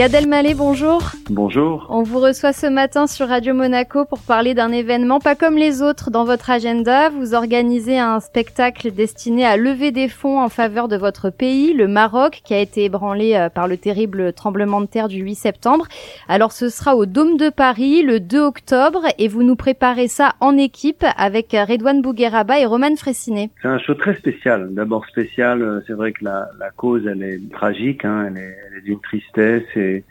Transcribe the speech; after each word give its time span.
Gad 0.00 0.14
Elmaleh, 0.14 0.54
bonjour. 0.54 1.02
Bonjour. 1.28 1.86
On 1.90 2.02
vous 2.02 2.20
reçoit 2.20 2.54
ce 2.54 2.66
matin 2.66 3.06
sur 3.06 3.28
Radio 3.28 3.52
Monaco 3.52 4.06
pour 4.06 4.20
parler 4.20 4.54
d'un 4.54 4.72
événement 4.72 5.20
pas 5.20 5.34
comme 5.34 5.58
les 5.58 5.82
autres 5.82 6.10
dans 6.10 6.24
votre 6.24 6.48
agenda. 6.48 7.10
Vous 7.10 7.34
organisez 7.34 7.98
un 7.98 8.18
spectacle 8.20 8.92
destiné 8.92 9.44
à 9.44 9.58
lever 9.58 9.92
des 9.92 10.08
fonds 10.08 10.40
en 10.40 10.48
faveur 10.48 10.88
de 10.88 10.96
votre 10.96 11.28
pays, 11.28 11.74
le 11.74 11.86
Maroc, 11.86 12.40
qui 12.42 12.54
a 12.54 12.60
été 12.60 12.84
ébranlé 12.84 13.34
euh, 13.34 13.50
par 13.50 13.68
le 13.68 13.76
terrible 13.76 14.32
tremblement 14.32 14.80
de 14.80 14.86
terre 14.86 15.08
du 15.08 15.18
8 15.18 15.34
septembre. 15.34 15.86
Alors 16.28 16.52
ce 16.52 16.70
sera 16.70 16.96
au 16.96 17.04
Dôme 17.04 17.36
de 17.36 17.50
Paris 17.50 18.02
le 18.02 18.20
2 18.20 18.40
octobre 18.40 19.02
et 19.18 19.28
vous 19.28 19.42
nous 19.42 19.56
préparez 19.56 20.08
ça 20.08 20.32
en 20.40 20.56
équipe 20.56 21.04
avec 21.18 21.52
Redouane 21.52 22.00
Bougueraba 22.00 22.58
et 22.58 22.64
Roman 22.64 22.96
Fressinet. 22.96 23.50
C'est 23.60 23.68
un 23.68 23.78
show 23.78 23.92
très 23.92 24.14
spécial. 24.14 24.72
D'abord 24.72 25.04
spécial, 25.04 25.60
euh, 25.60 25.80
c'est 25.86 25.92
vrai 25.92 26.12
que 26.12 26.24
la, 26.24 26.48
la, 26.58 26.70
cause 26.70 27.06
elle 27.06 27.22
est 27.22 27.52
tragique, 27.52 28.06
hein, 28.06 28.28
elle 28.28 28.38
est, 28.38 28.78
est 28.78 28.80
d'une 28.80 29.00
tristesse 29.00 29.64
et 29.76 29.89
Okay. 29.98 30.04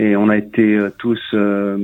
Et, 0.00 0.16
on 0.16 0.28
a 0.28 0.36
été 0.36 0.76
euh, 0.76 0.90
tous 0.96 1.20
euh, 1.34 1.76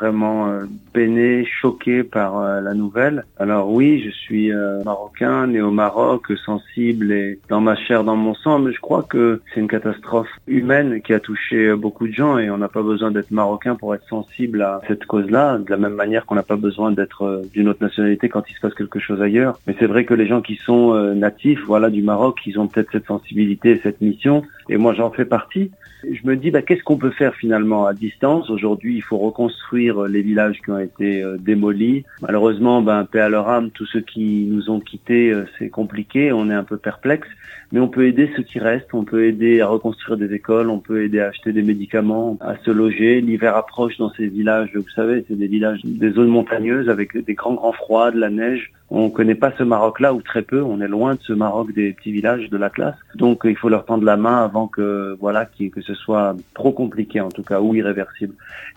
vraiment 0.00 0.48
euh, 0.48 0.64
peinés, 0.94 1.46
choqués 1.60 2.02
par 2.02 2.40
la 2.62 2.72
nouvelle. 2.72 3.24
Alors 3.38 3.70
oui, 3.70 4.02
je 4.04 4.10
suis 4.10 4.50
marocain, 4.84 5.46
né 5.46 5.60
au 5.60 5.70
Maroc, 5.70 6.32
sensible 6.44 7.12
et 7.12 7.38
dans 7.48 7.60
ma 7.60 7.76
chair, 7.76 8.02
dans 8.04 8.16
mon 8.16 8.34
sang, 8.34 8.58
mais 8.58 8.72
je 8.72 8.80
crois 8.80 9.02
que 9.02 9.40
c'est 9.52 9.60
une 9.60 9.68
catastrophe 9.68 10.28
humaine 10.46 11.00
qui 11.02 11.12
a 11.12 11.20
touché 11.20 11.74
beaucoup 11.74 12.08
de 12.08 12.12
gens 12.12 12.38
et 12.38 12.50
on 12.50 12.58
n'a 12.58 12.68
pas 12.68 12.82
besoin 12.82 13.10
d'être 13.10 13.30
marocain 13.30 13.76
pour 13.76 13.94
être 13.94 14.06
sensible 14.08 14.62
à 14.62 14.80
cette 14.88 15.04
cause-là, 15.04 15.58
de 15.58 15.70
la 15.70 15.76
même 15.76 15.94
manière 15.94 16.26
qu'on 16.26 16.34
n'a 16.34 16.42
pas 16.42 16.56
besoin 16.56 16.90
d'être 16.90 17.42
d'une 17.52 17.68
autre 17.68 17.82
nationalité 17.82 18.28
quand 18.28 18.44
il 18.50 18.54
se 18.54 18.60
passe 18.60 18.74
quelque 18.74 18.98
chose 18.98 19.20
ailleurs. 19.22 19.60
Mais 19.66 19.76
c'est 19.78 19.86
vrai 19.86 20.04
que 20.04 20.14
les 20.14 20.26
gens 20.26 20.40
qui 20.40 20.56
sont 20.56 20.94
natifs, 21.14 21.60
voilà, 21.66 21.90
du 21.90 22.02
Maroc, 22.02 22.40
ils 22.46 22.58
ont 22.58 22.66
peut-être 22.66 22.90
cette 22.90 23.06
sensibilité, 23.06 23.78
cette 23.82 24.00
mission, 24.00 24.42
et 24.68 24.78
moi 24.78 24.94
j'en 24.94 25.10
fais 25.10 25.26
partie. 25.26 25.70
Je 26.04 26.20
me 26.24 26.36
dis, 26.36 26.50
bah, 26.50 26.62
qu'est-ce 26.62 26.82
qu'on 26.84 26.96
peut 26.96 27.10
faire 27.10 27.34
finalement? 27.34 27.57
À 27.58 27.92
distance 27.92 28.50
Aujourd'hui, 28.50 28.96
il 28.96 29.02
faut 29.02 29.18
reconstruire 29.18 30.02
les 30.02 30.22
villages 30.22 30.60
qui 30.64 30.70
ont 30.70 30.78
été 30.78 31.22
euh, 31.22 31.36
démolis. 31.38 32.04
Malheureusement, 32.22 32.82
ben, 32.82 33.04
paix 33.04 33.20
à 33.20 33.28
leur 33.28 33.48
âme, 33.48 33.70
tous 33.70 33.86
ceux 33.86 34.00
qui 34.00 34.46
nous 34.50 34.70
ont 34.70 34.80
quittés, 34.80 35.30
euh, 35.30 35.44
c'est 35.58 35.68
compliqué, 35.68 36.32
on 36.32 36.50
est 36.50 36.54
un 36.54 36.64
peu 36.64 36.76
perplexe. 36.76 37.28
Mais 37.72 37.80
on 37.80 37.88
peut 37.88 38.06
aider 38.06 38.30
ceux 38.36 38.44
qui 38.44 38.60
restent, 38.60 38.94
on 38.94 39.04
peut 39.04 39.24
aider 39.24 39.60
à 39.60 39.66
reconstruire 39.66 40.16
des 40.16 40.32
écoles, 40.32 40.70
on 40.70 40.78
peut 40.78 41.02
aider 41.02 41.20
à 41.20 41.28
acheter 41.28 41.52
des 41.52 41.62
médicaments, 41.62 42.38
à 42.40 42.56
se 42.64 42.70
loger. 42.70 43.20
L'hiver 43.20 43.56
approche 43.56 43.98
dans 43.98 44.10
ces 44.14 44.28
villages, 44.28 44.70
vous 44.74 44.88
savez, 44.94 45.24
c'est 45.28 45.36
des 45.36 45.48
villages, 45.48 45.80
des 45.84 46.12
zones 46.12 46.28
montagneuses 46.28 46.88
avec 46.88 47.16
des 47.16 47.34
grands 47.34 47.54
grands 47.54 47.72
froids, 47.72 48.10
de 48.10 48.18
la 48.18 48.30
neige. 48.30 48.72
On 48.90 49.10
connaît 49.10 49.34
pas 49.34 49.52
ce 49.58 49.62
Maroc-là 49.62 50.14
ou 50.14 50.22
très 50.22 50.42
peu. 50.42 50.62
On 50.62 50.80
est 50.80 50.88
loin 50.88 51.14
de 51.14 51.20
ce 51.22 51.32
Maroc 51.32 51.74
des 51.74 51.92
petits 51.92 52.12
villages 52.12 52.48
de 52.48 52.56
la 52.56 52.70
classe. 52.70 52.96
Donc 53.14 53.42
il 53.44 53.56
faut 53.56 53.68
leur 53.68 53.84
tendre 53.84 54.04
la 54.04 54.16
main 54.16 54.42
avant 54.42 54.66
que 54.66 55.16
voilà 55.20 55.44
que 55.44 55.80
ce 55.82 55.94
soit 55.94 56.34
trop 56.54 56.72
compliqué 56.72 57.20
en 57.20 57.28
tout 57.28 57.42
cas 57.42 57.60
ou 57.60 57.74
irréversible. 57.74 58.34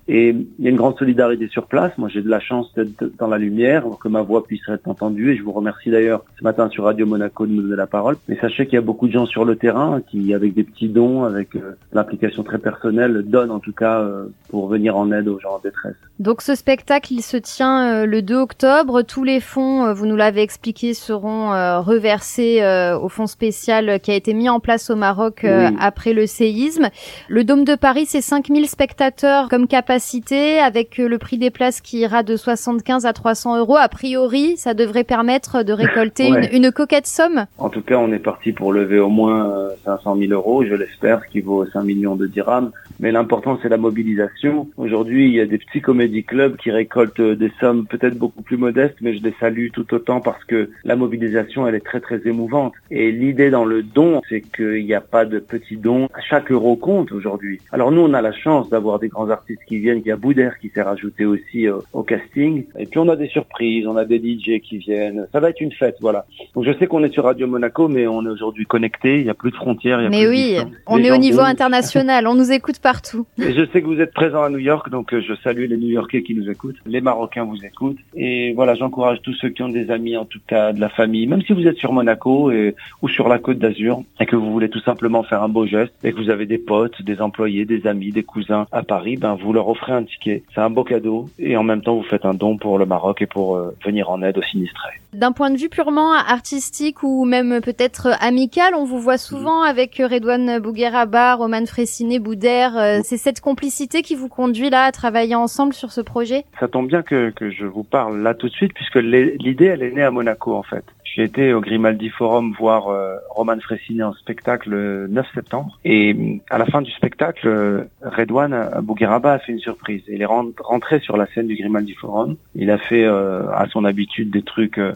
Et 0.08 0.30
il 0.30 0.66
y 0.66 0.68
a 0.68 0.72
une 0.72 0.76
grande 0.76 0.98
solidarité 0.98 1.48
sur 1.48 1.68
place. 1.68 1.98
Moi 1.98 2.10
j'ai 2.10 2.22
de 2.22 2.30
la 2.30 2.40
chance 2.40 2.74
d'être 2.76 3.16
dans 3.18 3.28
la 3.28 3.38
lumière, 3.38 3.86
que 4.02 4.10
ma 4.10 4.22
voix 4.22 4.44
puisse 4.44 4.68
être 4.68 4.88
entendue. 4.88 5.32
Et 5.32 5.38
je 5.38 5.44
vous 5.44 5.54
remercie 5.54 5.90
d'ailleurs 5.90 6.26
ce 6.38 6.44
matin 6.44 6.70
sur 6.70 6.84
Radio 6.84 7.06
Monaco 7.06 7.46
de 7.46 7.52
me 7.52 7.62
donner 7.62 7.76
la 7.76 7.88
parole. 7.88 8.18
Mais 8.28 8.38
sachez 8.40 8.66
qu'il 8.66 8.76
y 8.76 8.78
a 8.78 8.82
beaucoup 8.82 9.08
de 9.08 9.14
gens 9.14 9.26
sur 9.26 9.46
le 9.46 9.56
terrain 9.56 10.02
qui, 10.10 10.34
avec 10.34 10.54
des 10.54 10.64
petits 10.64 10.90
dons, 10.90 11.24
avec 11.24 11.56
euh, 11.56 11.78
l'implication 11.94 12.44
très 12.44 12.58
personnelle, 12.58 13.24
donnent 13.26 13.52
en 13.52 13.60
tout 13.60 13.74
cas 13.74 14.00
euh, 14.02 14.26
pour 14.50 14.68
venir 14.68 14.98
en 14.98 15.12
aide 15.12 15.28
aux 15.28 15.40
gens 15.40 15.56
en 15.56 15.60
détresse. 15.60 15.96
Donc 16.20 16.42
ce 16.42 16.56
spectacle, 16.56 17.14
il 17.14 17.22
se 17.22 17.38
tient 17.38 18.02
euh, 18.02 18.06
le 18.06 18.22
2 18.22 18.36
octobre. 18.36 19.04
Tous 19.04 19.24
les 19.24 19.40
fonds 19.40 19.94
vous 20.02 20.08
nous 20.08 20.16
l'avez 20.16 20.42
expliqué, 20.42 20.96
seront 20.96 21.54
euh, 21.54 21.80
reversés 21.80 22.64
euh, 22.64 22.98
au 22.98 23.08
fonds 23.08 23.28
spécial 23.28 24.00
qui 24.00 24.10
a 24.10 24.16
été 24.16 24.34
mis 24.34 24.50
en 24.50 24.60
place 24.60 24.90
au 24.90 24.96
Maroc 24.96 25.44
euh, 25.44 25.70
après 25.80 26.14
le 26.14 26.26
séisme. 26.26 26.90
Le 27.30 27.44
Dôme 27.44 27.66
de 27.66 27.76
Paris, 27.76 28.06
c'est 28.08 28.22
5000 28.22 28.68
spectateurs 28.68 29.48
comme 29.48 29.68
capacité, 29.68 30.58
avec 30.58 30.98
le 30.98 31.18
prix 31.20 31.38
des 31.38 31.52
places 31.52 31.82
qui 31.82 32.00
ira 32.00 32.24
de 32.24 32.36
75 32.36 33.06
à 33.06 33.14
300 33.14 33.60
euros. 33.60 33.78
A 33.78 33.90
priori, 33.90 34.58
ça 34.58 34.74
devrait 34.74 35.04
permettre 35.04 35.62
de 35.62 35.72
récolter 35.72 36.30
une, 36.30 36.48
une, 36.52 36.72
coquette 36.72 37.06
somme. 37.06 37.46
En 37.60 37.70
tout 37.70 37.84
cas, 37.84 37.98
on 37.98 38.12
est 38.12 38.18
parti 38.18 38.54
pour 38.54 38.74
lever 38.74 38.98
au 38.98 39.10
moins 39.10 39.70
500 39.86 40.16
000 40.18 40.32
euros, 40.32 40.66
je 40.66 40.74
l'espère, 40.74 41.22
ce 41.24 41.32
qui 41.32 41.42
vaut 41.42 41.64
5 41.68 41.84
millions 41.84 42.16
de 42.16 42.26
dirhams. 42.26 42.72
Mais 43.00 43.12
l'important, 43.12 43.60
c'est 43.62 43.70
la 43.70 43.78
mobilisation. 43.78 44.68
Aujourd'hui, 44.78 45.28
il 45.28 45.36
y 45.36 45.42
a 45.42 45.46
des 45.46 45.60
petits 45.60 45.82
comédie 45.82 46.24
clubs 46.24 46.58
qui 46.58 46.72
récoltent 46.72 47.22
des 47.22 47.52
sommes 47.60 47.86
peut-être 47.86 48.18
beaucoup 48.18 48.42
plus 48.42 48.58
modestes, 48.58 48.98
mais 49.02 49.16
je 49.16 49.22
les 49.22 49.36
salue 49.40 49.68
tout 49.72 49.91
autant 49.94 50.22
parce 50.22 50.44
que 50.46 50.70
la 50.84 50.96
mobilisation, 50.96 51.68
elle 51.68 51.76
est 51.76 51.86
très 51.86 52.00
très 52.00 52.22
émouvante. 52.26 52.74
Et 52.90 53.12
l'idée 53.12 53.50
dans 53.50 53.66
le 53.66 53.84
don, 53.84 54.22
c'est 54.30 54.42
qu'il 54.42 54.86
n'y 54.86 54.94
a 54.94 55.02
pas 55.02 55.26
de 55.26 55.40
petits 55.40 55.78
dons. 55.78 56.08
Chaque 56.30 56.52
euro 56.52 56.76
compte 56.76 57.12
aujourd'hui. 57.12 57.60
Alors 57.72 57.92
nous, 57.92 58.02
on 58.02 58.14
a 58.14 58.22
la 58.22 58.32
chance 58.32 58.70
d'avoir 58.70 59.00
des 59.00 59.08
grands 59.08 59.30
artistes 59.30 59.62
qui 59.68 59.80
viennent. 59.80 60.02
Il 60.04 60.08
y 60.08 60.12
a 60.12 60.18
Boudère 60.18 60.60
qui 60.60 60.70
s'est 60.70 60.82
rajouté 60.82 61.26
aussi 61.26 61.68
euh, 61.68 61.78
au 61.94 62.04
casting. 62.04 62.66
Et 62.78 62.86
puis 62.86 63.00
on 63.00 63.10
a 63.10 63.16
des 63.16 63.28
surprises, 63.28 63.88
on 63.88 63.98
a 63.98 64.06
des 64.06 64.20
DJ 64.20 64.62
qui 64.62 64.78
viennent. 64.78 65.28
Ça 65.32 65.40
va 65.40 65.50
être 65.50 65.62
une 65.62 65.72
fête, 65.72 65.98
voilà. 66.02 66.26
Donc 66.56 66.66
je 66.66 66.74
sais 66.78 66.88
qu'on 66.88 67.04
est 67.04 67.14
sur 67.14 67.24
Radio 67.24 67.48
Monaco, 67.48 67.88
mais 67.88 68.08
on 68.08 68.26
est 68.26 68.30
aujourd'hui 68.30 68.66
connecté. 68.66 69.20
Il 69.20 69.24
n'y 69.24 69.30
a 69.30 69.34
plus 69.34 69.52
de 69.52 69.56
frontières. 69.56 70.00
Il 70.00 70.04
y 70.04 70.08
a 70.08 70.10
mais 70.10 70.28
oui, 70.28 70.58
on 70.88 70.98
est 70.98 71.12
au 71.12 71.18
niveau 71.18 71.42
international. 71.42 72.28
On 72.28 72.36
nous 72.36 72.52
écoute 72.52 72.80
partout. 72.80 73.26
Et 73.38 73.54
je 73.54 73.66
sais 73.72 73.82
que 73.82 73.88
vous 73.88 74.00
êtes 74.00 74.14
présent 74.14 74.44
à 74.44 74.50
New 74.50 74.60
York, 74.60 74.90
donc 74.90 75.14
euh, 75.14 75.22
je 75.22 75.34
salue 75.44 75.66
les 75.68 75.78
New-Yorkais 75.78 76.24
qui 76.24 76.36
nous 76.36 76.50
écoutent. 76.50 76.78
Les 76.86 77.02
Marocains 77.02 77.44
vous 77.44 77.64
écoutent. 77.66 77.98
Et 78.16 78.54
voilà, 78.54 78.76
j'encourage 78.76 79.22
tous 79.22 79.34
ceux 79.36 79.50
qui 79.50 79.64
ont 79.64 79.70
des 79.70 79.81
amis, 79.90 80.18
en 80.18 80.26
tout 80.26 80.40
cas 80.46 80.74
de 80.74 80.80
la 80.80 80.90
famille, 80.90 81.28
même 81.28 81.42
si 81.42 81.54
vous 81.54 81.66
êtes 81.66 81.78
sur 81.78 81.94
Monaco 81.94 82.52
et, 82.52 82.76
ou 83.02 83.10
sur 83.10 83.28
la 83.28 83.40
Côte 83.40 83.58
d'Azur 83.58 84.04
et 84.20 84.26
que 84.26 84.36
vous 84.36 84.52
voulez 84.52 84.70
tout 84.70 84.82
simplement 84.82 85.24
faire 85.24 85.42
un 85.42 85.50
beau 85.50 85.66
geste 85.66 85.94
et 86.04 86.12
que 86.12 86.18
vous 86.18 86.30
avez 86.30 86.46
des 86.46 86.58
potes, 86.58 87.02
des 87.02 87.22
employés, 87.22 87.66
des 87.66 87.88
amis, 87.88 88.12
des 88.12 88.24
cousins 88.24 88.68
à 88.72 88.84
Paris, 88.84 89.18
ben 89.18 89.36
vous 89.36 89.54
leur 89.54 89.68
offrez 89.68 89.94
un 89.94 90.04
ticket. 90.04 90.44
C'est 90.54 90.62
un 90.62 90.70
beau 90.70 90.84
cadeau 90.84 91.30
et 91.40 91.58
en 91.58 91.64
même 91.64 91.82
temps 91.82 91.96
vous 91.96 92.04
faites 92.04 92.26
un 92.26 92.34
don 92.34 92.58
pour 92.58 92.78
le 92.78 92.86
Maroc 92.86 93.22
et 93.22 93.28
pour 93.28 93.56
euh, 93.56 93.76
venir 93.86 94.10
en 94.10 94.22
aide 94.22 94.38
aux 94.38 94.44
sinistrés. 94.44 95.00
D'un 95.14 95.34
point 95.34 95.50
de 95.50 95.58
vue 95.58 95.70
purement 95.70 96.14
artistique 96.14 97.04
ou 97.04 97.26
même 97.26 97.60
peut-être 97.62 98.10
amical, 98.22 98.74
on 98.76 98.86
vous 98.86 99.00
voit 99.00 99.18
souvent 99.18 99.62
avec 99.62 99.98
Redouane 99.98 100.60
Bougueraba, 100.60 101.36
Roman 101.36 101.66
Fressinet, 101.66 102.20
Boudère. 102.20 102.78
Euh, 102.78 103.00
c'est 103.04 103.18
cette 103.18 103.42
complicité 103.42 104.04
qui 104.04 104.16
vous 104.16 104.30
conduit 104.30 104.70
là 104.70 104.86
à 104.86 104.92
travailler 104.92 105.36
ensemble 105.36 105.74
sur 105.74 105.92
ce 105.92 106.02
projet? 106.02 106.46
Ça 106.60 106.68
tombe 106.68 106.88
bien 106.88 107.02
que, 107.02 107.30
que 107.32 107.52
je 107.52 107.66
vous 107.66 107.84
parle 107.84 108.22
là 108.22 108.34
tout 108.34 108.48
de 108.48 108.54
suite 108.54 108.74
puisque 108.74 108.96
l'idée 108.96 109.68
elle 109.72 109.84
est 109.84 109.92
née 109.92 110.04
à 110.04 110.12
Monaco 110.12 110.56
en 110.56 110.64
fait. 110.64 110.84
J'ai 111.04 111.24
été 111.24 111.54
au 111.54 111.60
Grimaldi 111.60 112.10
Forum 112.10 112.54
voir 112.58 112.88
euh, 112.88 113.18
Roman 113.30 113.60
Fressinet 113.60 114.04
en 114.04 114.14
spectacle 114.14 114.70
le 114.70 115.08
9 115.08 115.26
septembre. 115.34 115.78
Et 115.84 116.42
à 116.50 116.58
la 116.58 116.66
fin 116.66 116.82
du 116.82 116.92
spectacle, 116.92 117.48
euh, 117.48 117.84
Redouane 118.02 118.80
Bougueraba 118.82 119.34
a 119.34 119.40
fait 119.40 119.52
une 119.52 119.60
surprise. 119.60 120.04
Il 120.08 120.22
est 120.22 120.26
rentré 120.26 121.00
sur 121.00 121.18
la 121.18 121.26
scène 121.28 121.48
du 121.48 121.56
Grimaldi 121.56 121.94
Forum. 121.96 122.38
Il 122.56 122.72
a 122.72 122.78
fait 122.78 123.04
euh, 123.04 123.50
à 123.52 123.68
son 123.68 123.84
habitude 123.84 124.30
des 124.30 124.42
trucs 124.42 124.78
euh, 124.78 124.94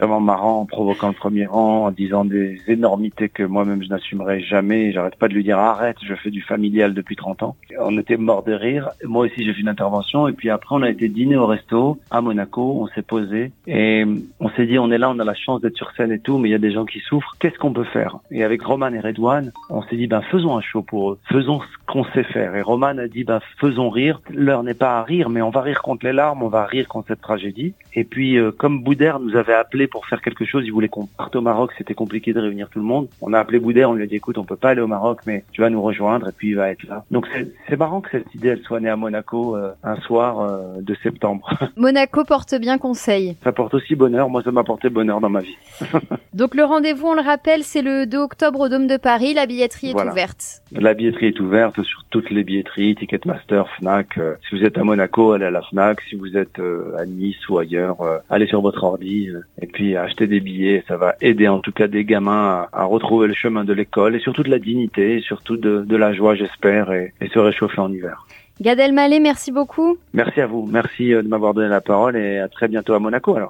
vraiment 0.00 0.20
marrants 0.20 0.60
en 0.60 0.64
provoquant 0.64 1.08
le 1.08 1.14
premier 1.14 1.46
rang, 1.46 1.84
en 1.84 1.90
disant 1.90 2.24
des 2.24 2.58
énormités 2.68 3.28
que 3.28 3.42
moi-même 3.42 3.82
je 3.82 3.88
n'assumerai 3.88 4.40
jamais. 4.40 4.92
J'arrête 4.92 5.16
pas 5.16 5.28
de 5.28 5.34
lui 5.34 5.44
dire 5.44 5.58
arrête, 5.58 5.96
je 6.02 6.14
fais 6.14 6.30
du 6.30 6.40
familial 6.40 6.94
depuis 6.94 7.16
30 7.16 7.42
ans. 7.42 7.56
On 7.78 7.98
était 7.98 8.16
mort 8.16 8.42
de 8.42 8.52
rire. 8.52 8.88
Moi 9.04 9.26
aussi 9.26 9.44
j'ai 9.44 9.52
fait 9.52 9.60
une 9.60 9.68
intervention. 9.68 10.26
Et 10.26 10.32
puis 10.32 10.48
après 10.48 10.74
on 10.74 10.82
a 10.82 10.88
été 10.88 11.08
dîner 11.08 11.36
au 11.36 11.46
resto 11.46 11.98
à 12.10 12.22
Monaco. 12.22 12.78
On 12.80 12.86
s'est 12.88 13.02
posé 13.02 13.52
et 13.66 14.04
on 14.40 14.48
s'est 14.50 14.66
dit 14.66 14.78
on 14.78 14.90
est 14.90 14.98
là, 14.98 15.10
on 15.10 15.18
a 15.18 15.24
la 15.24 15.34
chance 15.34 15.60
d'être 15.60 15.76
sur 15.76 15.90
scène 15.92 16.12
et 16.12 16.18
tout, 16.18 16.38
mais 16.38 16.48
il 16.48 16.52
y 16.52 16.54
a 16.54 16.58
des 16.58 16.72
gens 16.72 16.86
qui 16.86 17.00
souffrent. 17.00 17.36
Qu'est-ce 17.38 17.58
qu'on 17.58 17.72
peut 17.72 17.84
faire? 17.84 18.18
Et 18.30 18.42
avec 18.42 18.62
Roman 18.62 18.92
et 18.92 19.00
Redouane, 19.00 19.52
on 19.68 19.82
s'est 19.82 19.96
dit, 19.96 20.06
ben 20.06 20.22
faisons 20.22 20.56
un 20.56 20.60
show 20.60 20.82
pour 20.82 21.12
eux, 21.12 21.18
faisons 21.30 21.60
ce 21.60 21.86
qu'on 21.86 22.04
sait 22.04 22.24
faire. 22.24 22.56
Et 22.56 22.62
Roman 22.62 22.98
a 22.98 23.08
dit, 23.08 23.24
ben 23.24 23.40
faisons 23.58 23.90
rire. 23.90 24.20
L'heure 24.30 24.62
n'est 24.62 24.74
pas 24.74 24.98
à 24.98 25.02
rire, 25.02 25.28
mais 25.28 25.42
on 25.42 25.50
va 25.50 25.60
rire 25.60 25.82
contre 25.82 26.06
les 26.06 26.12
larmes, 26.12 26.42
on 26.42 26.48
va 26.48 26.64
rire 26.64 26.88
contre 26.88 27.08
cette 27.08 27.20
tragédie. 27.20 27.74
Et 27.94 28.04
puis, 28.04 28.38
euh, 28.38 28.52
comme 28.52 28.82
Boudère 28.82 29.20
nous 29.20 29.36
avait 29.36 29.54
appelé 29.54 29.86
pour 29.90 30.06
faire 30.06 30.22
quelque 30.22 30.44
chose, 30.44 30.64
il 30.64 30.72
voulait 30.72 30.88
qu'on 30.88 31.06
parte 31.06 31.36
au 31.36 31.40
Maroc, 31.40 31.72
c'était 31.76 31.94
compliqué 31.94 32.32
de 32.32 32.40
réunir 32.40 32.68
tout 32.68 32.78
le 32.78 32.84
monde. 32.84 33.08
On 33.20 33.32
a 33.32 33.38
appelé 33.38 33.58
Boudère, 33.58 33.90
on 33.90 33.94
lui 33.94 34.04
a 34.04 34.06
dit, 34.06 34.16
écoute, 34.16 34.38
on 34.38 34.44
peut 34.44 34.56
pas 34.56 34.70
aller 34.70 34.80
au 34.80 34.86
Maroc, 34.86 35.20
mais 35.26 35.44
tu 35.52 35.60
vas 35.60 35.70
nous 35.70 35.82
rejoindre, 35.82 36.28
et 36.28 36.32
puis 36.32 36.48
il 36.48 36.56
va 36.56 36.70
être 36.70 36.84
là. 36.84 37.04
Donc 37.10 37.26
c'est 37.68 37.76
marrant 37.76 38.00
que 38.00 38.10
cette 38.10 38.34
idée, 38.34 38.48
elle 38.48 38.62
soit 38.62 38.80
née 38.80 38.88
à 38.88 38.96
Monaco 38.96 39.56
euh, 39.56 39.72
un 39.82 39.96
soir 39.96 40.40
euh, 40.40 40.80
de 40.80 40.94
septembre. 41.02 41.50
Monaco 41.76 42.24
porte 42.24 42.54
bien 42.54 42.78
conseil. 42.78 43.36
Ça 43.42 43.52
porte 43.52 43.74
aussi 43.74 43.94
bonheur. 43.94 44.28
Moi, 44.28 44.42
ça 44.42 44.52
m'a 44.52 44.64
porté 44.64 44.88
bonheur 44.88 45.20
dans 45.20 45.30
ma 45.30 45.40
vie. 45.40 45.56
Donc 46.34 46.54
le 46.54 46.64
rendez-vous, 46.64 47.08
on 47.08 47.14
le 47.14 47.22
rappelle, 47.22 47.62
c'est 47.64 47.82
le 47.82 48.06
2 48.06 48.18
octobre 48.18 48.60
au 48.60 48.68
Dôme 48.68 48.86
de 48.86 48.96
Paris. 48.96 49.34
La 49.34 49.46
billetterie 49.46 49.90
est 49.90 50.00
ouverte. 50.00 50.62
La 50.72 50.94
billetterie 50.94 51.26
est 51.26 51.40
ouverte 51.40 51.82
sur 51.82 52.04
toutes 52.10 52.30
les 52.30 52.44
billetteries, 52.44 52.94
Ticketmaster, 52.94 53.68
Fnac. 53.78 54.18
Euh, 54.18 54.34
si 54.48 54.56
vous 54.56 54.64
êtes 54.64 54.78
à 54.78 54.84
Monaco, 54.84 55.32
allez 55.32 55.46
à 55.46 55.50
la 55.50 55.62
Fnac. 55.62 56.00
Si 56.08 56.14
vous 56.14 56.36
êtes 56.36 56.58
euh, 56.58 56.96
à 56.98 57.06
Nice 57.06 57.48
ou 57.48 57.58
ailleurs, 57.58 58.00
euh, 58.00 58.18
allez 58.28 58.46
sur 58.46 58.60
votre 58.60 58.84
ordi 58.84 59.30
et 59.60 59.66
puis 59.66 59.79
achetez 59.96 60.26
des 60.26 60.40
billets. 60.40 60.84
Ça 60.88 60.96
va 60.96 61.14
aider 61.20 61.48
en 61.48 61.60
tout 61.60 61.72
cas 61.72 61.88
des 61.88 62.04
gamins 62.04 62.66
à, 62.72 62.84
retrouver 62.84 63.28
le 63.28 63.34
chemin 63.34 63.64
de 63.64 63.72
l'école 63.72 64.16
et 64.16 64.20
surtout 64.20 64.42
de 64.42 64.50
la 64.50 64.58
dignité, 64.58 65.16
et 65.16 65.20
surtout 65.20 65.56
de, 65.56 65.82
de 65.82 65.96
la 65.96 66.12
joie, 66.12 66.34
j'espère, 66.34 66.92
et, 66.92 67.12
et 67.20 67.28
se 67.28 67.38
réchauffer 67.38 67.80
en 67.80 67.92
hiver. 67.92 68.26
Gad 68.60 68.78
Elmaleh, 68.78 69.20
merci 69.20 69.52
beaucoup. 69.52 69.96
Merci 70.12 70.42
à 70.42 70.46
vous. 70.46 70.68
Merci 70.70 71.10
de 71.10 71.22
m'avoir 71.22 71.54
donné 71.54 71.68
la 71.68 71.80
parole 71.80 72.14
et 72.16 72.38
à 72.38 72.48
très 72.48 72.68
bientôt 72.68 72.92
à 72.92 72.98
Monaco 72.98 73.34
alors. 73.34 73.48